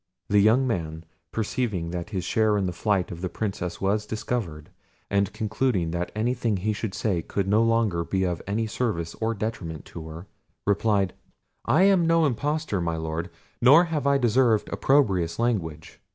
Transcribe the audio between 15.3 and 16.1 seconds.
language.